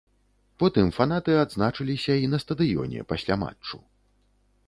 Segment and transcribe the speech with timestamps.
[0.61, 3.77] Потым фанаты адзначыліся і на стадыёне, пасля матчу.